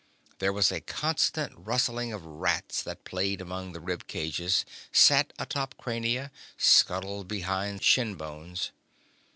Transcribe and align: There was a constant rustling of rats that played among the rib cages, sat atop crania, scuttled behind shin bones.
There 0.39 0.51
was 0.51 0.71
a 0.71 0.81
constant 0.81 1.53
rustling 1.55 2.11
of 2.11 2.25
rats 2.25 2.81
that 2.81 3.03
played 3.05 3.39
among 3.39 3.71
the 3.73 3.79
rib 3.79 4.07
cages, 4.07 4.65
sat 4.91 5.31
atop 5.37 5.75
crania, 5.77 6.31
scuttled 6.57 7.27
behind 7.27 7.83
shin 7.83 8.15
bones. 8.15 8.71